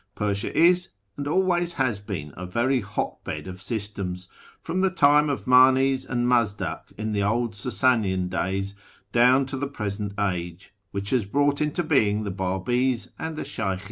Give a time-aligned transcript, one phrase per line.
[0.15, 4.27] Persia is, and always has been, a very hot bed of systems,
[4.59, 8.73] from the time of Manes and Mazdak in the old Sasanian days,
[9.11, 13.79] down to the present age, which has brought into being the Babi's and the Sheykhis.